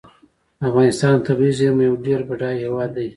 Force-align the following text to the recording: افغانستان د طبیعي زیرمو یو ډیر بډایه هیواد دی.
افغانستان 0.67 1.13
د 1.17 1.25
طبیعي 1.27 1.53
زیرمو 1.59 1.83
یو 1.87 1.95
ډیر 2.05 2.19
بډایه 2.29 2.59
هیواد 2.63 2.89
دی. 2.97 3.07